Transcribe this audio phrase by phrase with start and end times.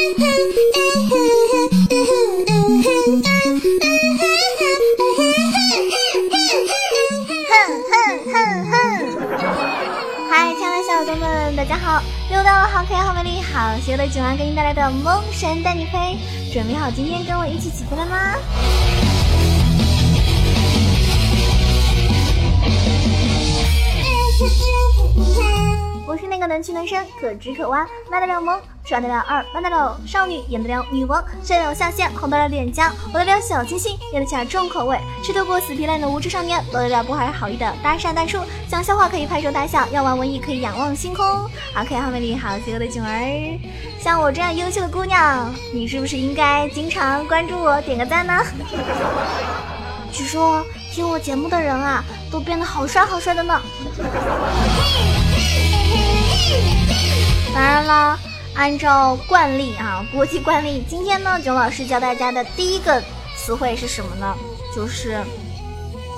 [0.00, 0.02] 嗨，
[10.54, 12.00] 亲爱的小耳朵们，大家好！
[12.30, 16.16] 又到了好可爱、好美丽、好邪恶的囧儿给你带来的梦神带你飞，
[16.50, 18.36] 准备好今天跟我一起起飞了吗？
[26.10, 41.24] 我是那个能屈能伸、可直可弯、卖得了萌、耍得了二、扮得了少女、演得了女王、得了下线、红得了脸颊、活得了小清新、演得起来重口味、吃得过死皮赖脸的无知少年、得得了不怀好意的搭讪大叔、讲笑话可以拍手大笑、要玩文艺可以仰望星空。
[41.72, 43.60] 好可爱、好美丽、好邪恶的囧儿，
[44.00, 48.42] 像我这样优秀的姑娘，你是不是应该经常关注我、点个赞呢？
[50.10, 52.02] 据说听我节目的人啊，
[52.32, 53.60] 都变得好帅好帅的呢。
[57.52, 58.18] 当然了，
[58.54, 63.02] 按照惯例啊，国际惯例，今天呢，囧老师教大家的第一个
[63.36, 64.34] 词汇是什么呢？
[64.74, 65.22] 就是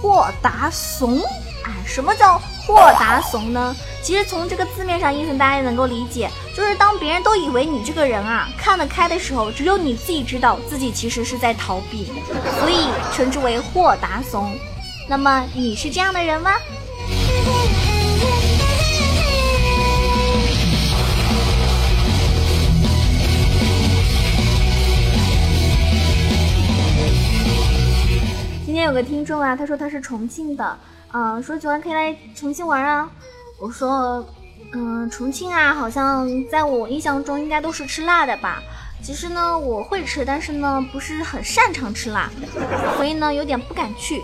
[0.00, 1.20] 豁达怂。
[1.64, 3.74] 哎，什么叫豁达怂呢？
[4.02, 12.12] 其实从这个字面上意思，大家也能够理解，就是当别人都以为你这个人啊看得开的时候，只有你自己知道自己其实是在逃避，
[12.58, 14.54] 所以称之为豁达怂。
[15.08, 16.50] 那么你是这样的人吗？
[28.92, 30.78] 有个听众啊，他说他是重庆的，
[31.14, 33.10] 嗯，说九儿可以来重庆玩啊。
[33.58, 34.22] 我说，
[34.74, 38.62] 嗯，重庆啊，好像在我印象中应该都是吃辣的吧。
[39.02, 42.28] 其实呢，我会吃，但是呢，不是很擅长吃辣，
[42.94, 44.20] 所以呢，有点不敢去。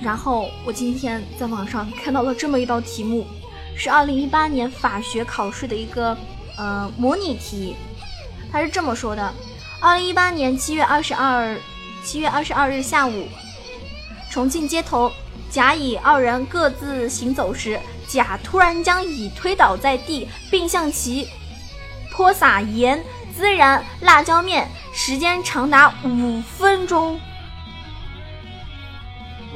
[0.00, 3.26] 然后我今天在网上看到了这么一道题目，
[3.76, 6.16] 是二零一八年法学考试的一个
[6.56, 7.74] 呃模拟题，
[8.52, 9.34] 他是这么说的：
[9.80, 11.56] 二零一八年七月二十二
[12.04, 13.26] 七月二十二日下午。
[14.34, 15.12] 重庆街头，
[15.48, 17.78] 甲乙二人各自行走时，
[18.08, 21.28] 甲突然将乙推倒在地，并向其
[22.10, 23.00] 泼洒盐、
[23.38, 27.20] 孜然、辣椒面，时间长达五分钟，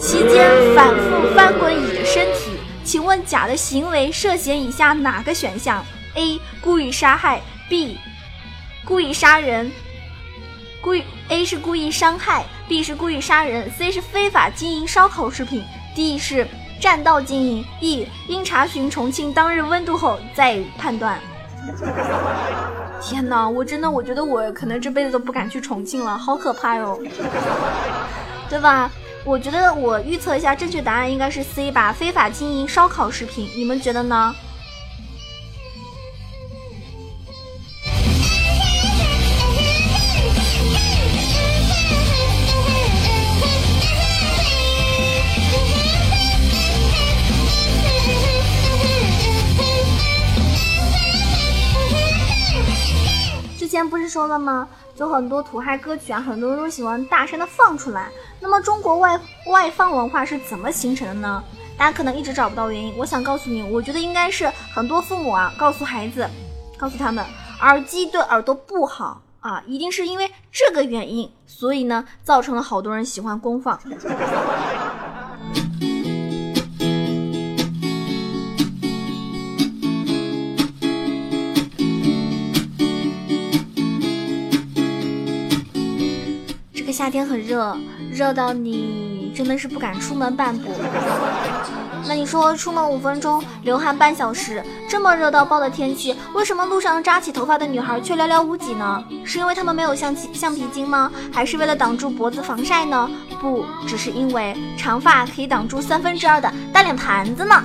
[0.00, 2.58] 期间反复翻滚乙的身体。
[2.82, 6.40] 请问甲的行为涉嫌以下哪个选项？A.
[6.60, 7.96] 故意杀害；B.
[8.84, 9.70] 故意杀人。
[10.80, 15.62] 故意 A 是故意伤害，B 是故意杀人，C 是非法经营烧烤食品
[15.94, 16.46] ，D 是
[16.80, 21.18] 占道经营，E 应查询重庆当日温度后再判断。
[23.00, 27.00] 天哪，我真的我觉得我可能这辈子都不敢去重庆了，好可怕哟，
[28.48, 28.90] 对吧？
[29.24, 34.34] 我觉得我预测一下，正确答案应该是 C 吧，非法经营烧烤食品，你们觉得呢？
[53.74, 54.68] 前不是说了吗？
[54.94, 58.08] 就很多土嗨歌曲啊，很多人都喜欢大声的放出来。
[58.38, 61.42] 那么中国外外放文化是怎么形成的呢？
[61.76, 62.94] 大家可能一直找不到原因。
[62.96, 66.24] 我想告诉你，我觉得应该是很多父母啊，告诉孩子，
[66.78, 67.24] 告诉他们
[67.60, 73.76] 耳机对耳朵不好啊，一定是因为这个原因，所以呢，造成了好多人喜欢公放。
[87.04, 87.76] 夏天很热，
[88.10, 90.70] 热到你真的是不敢出门半步。
[92.08, 99.04] 那你说出门五分钟，流汗半小时，这么热到爆的天气，为什么路上扎起头发的女孩却寥寥无几呢？
[99.22, 101.12] 是因为她们没有橡皮橡皮筋吗？
[101.30, 103.10] 还是为了挡住脖子防晒呢？
[103.38, 107.62] 不，只是因为长发可以挡住三分之二的大脸盘子呢。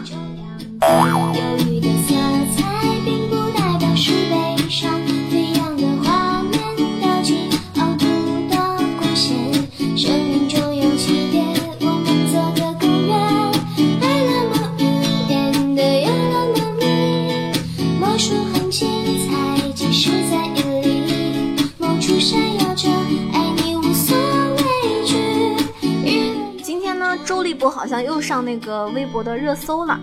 [27.79, 29.97] 好像又上那个微博的热搜了，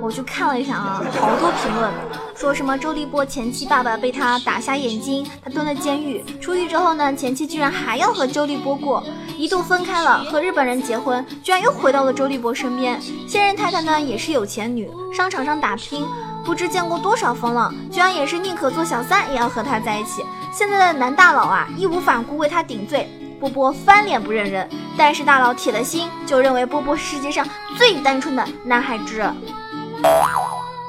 [0.00, 1.90] 我去看了一下啊，好多评论，
[2.36, 9.02] 说什么周立波前妻爸爸被他打瞎眼睛，他蹲了监狱，出狱之后呢，前妻居然还要和周立波过，
[9.36, 12.96] 一度分开了，和日本人结婚，居然又回到了周立波身边。
[13.26, 16.06] 现任太太呢也是有钱女，商场上打拼，
[16.44, 20.22] 不知见过多少风浪，居然也是宁可做小三也要和他在一起。
[20.52, 23.10] 现在的男大佬啊，义无反顾为他顶罪，
[23.40, 24.68] 波波翻脸不认人。
[24.98, 27.46] 但是大佬铁了心，就认为波波是世界上
[27.76, 29.30] 最单纯的男孩子。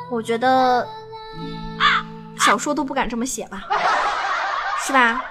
[0.10, 0.88] 我觉得
[2.40, 3.64] 小说都不敢这么写吧，
[4.86, 5.22] 是吧？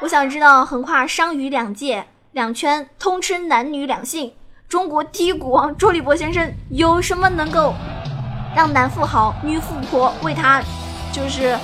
[0.00, 4.34] 我想知道横跨商娱两界两圈，通吃男女两性，
[4.68, 7.74] 中国第一股王周立波先生有什么能够
[8.56, 10.62] 让男富豪、女富婆为他
[11.12, 11.58] 就是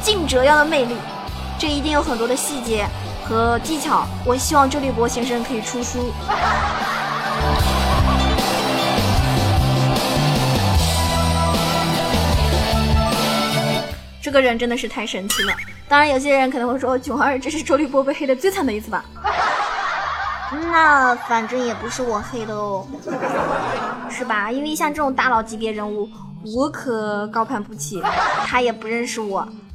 [0.00, 0.96] 尽折腰的魅力？
[1.58, 2.86] 这一定有很多的细节
[3.24, 4.06] 和技巧。
[4.24, 6.12] 我希望周立波先生可以出书。
[14.22, 15.52] 这个人真的是太神奇了。
[15.86, 19.04] 当然，有些人可能会说，囧儿这是周立波被黑的最惨的一次吧？
[20.70, 22.86] 那反正也不是我黑的哦，
[24.08, 24.50] 是吧？
[24.50, 26.08] 因为像这种大佬级别人物，
[26.56, 28.02] 我可高攀不起，
[28.46, 29.46] 他也不认识我。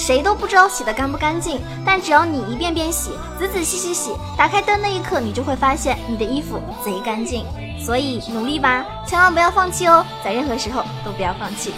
[0.00, 1.60] 谁都不知道洗的干不干净。
[1.84, 7.44] 但只要你一遍遍洗，仔仔细细洗，打开灯那一刻，你就会发现你的衣服贼干净。
[7.78, 11.72] 所以努力吧，千万不要放弃哦，在任何时候都不要放弃。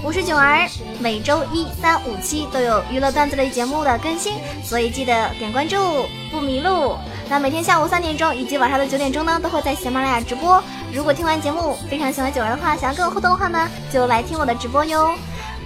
[0.00, 0.68] 我是囧儿，
[1.00, 5.76] 每周一、三、五期都有娱乐段子类节目的更新，所以记得点关注，
[6.30, 6.96] 不迷路。
[7.30, 10.62] 那每天下午三点钟以及晚上的九点钟呢，都会在喜马拉雅直播。
[10.92, 15.14] 如果听完节目非常喜欢囧儿的话，想要跟我互动的话呢，就来听我的直播哟。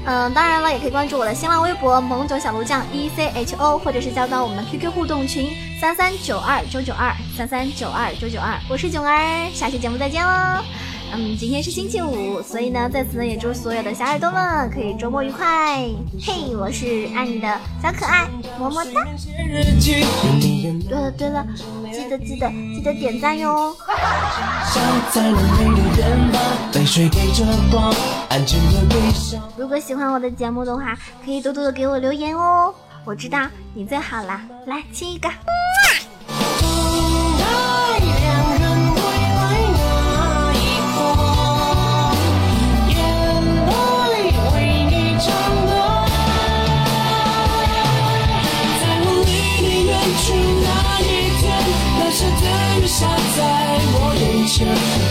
[0.04, 8.58] 嗯，当然了，也可以关注我的新浪微博“萌囧小炉酱 E C H O”，或者是加到我们的 QQ 互动群三三九二九九二三三九二九九二。
[8.68, 10.64] 我是囧儿，下期节目再见喽。
[11.14, 15.78] 嗯，今天是星期五，所以呢，在此呢也祝所有的小耳朵们可以周末愉快。
[16.18, 18.26] 嘿，我是爱你的小可爱，
[18.58, 19.06] 么么哒。
[20.88, 21.46] 对了对了，
[21.92, 23.76] 记得记得记得点赞哟。
[29.56, 32.74] 如果喜欢我的节目的话，可以多多的给我留言哦，
[33.04, 34.40] 我知道你最好啦。
[34.66, 35.28] 来亲一个。
[54.64, 55.01] show.